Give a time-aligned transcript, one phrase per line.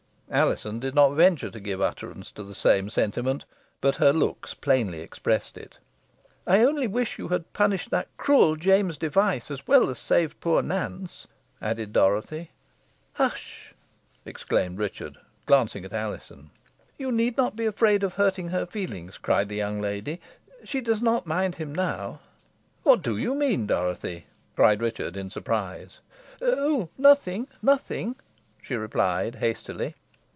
[0.33, 3.43] Alizon did not venture to give utterance to the same sentiment,
[3.81, 5.77] but her looks plainly expressed it.
[6.47, 10.61] "I only wish you had punished that cruel James Device, as well as saved poor
[10.61, 11.27] Nance,"
[11.61, 12.51] added Dorothy.
[13.15, 13.73] "Hush!"
[14.23, 15.17] exclaimed Richard,
[15.47, 16.49] glancing at Alizon.
[16.97, 20.21] "You need not be afraid of hurting her feelings," cried the young lady.
[20.63, 22.21] "She does not mind him now."
[22.83, 25.99] "What do you mean, Dorothy?" cried Richard, in surprise.
[26.41, 28.15] "Oh, nothing nothing,"
[28.61, 29.93] she replied, hastily.